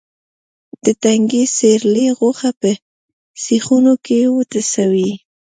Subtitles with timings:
[0.83, 2.69] د تنکي سېرلي غوښه په
[3.45, 5.11] سیخونو کې وټسوه.